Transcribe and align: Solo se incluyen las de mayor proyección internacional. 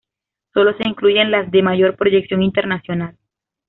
Solo 0.55 0.75
se 0.77 0.89
incluyen 0.89 1.29
las 1.29 1.51
de 1.51 1.61
mayor 1.61 1.95
proyección 1.95 2.41
internacional. 2.41 3.19